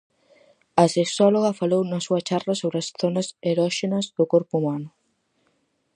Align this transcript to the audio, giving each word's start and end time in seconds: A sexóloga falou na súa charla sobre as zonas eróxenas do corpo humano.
A 0.83 0.85
sexóloga 0.95 1.57
falou 1.61 1.81
na 1.85 1.99
súa 2.05 2.21
charla 2.27 2.53
sobre 2.61 2.77
as 2.83 2.87
zonas 3.01 3.27
eróxenas 3.51 4.05
do 4.17 4.25
corpo 4.33 4.53
humano. 4.59 4.89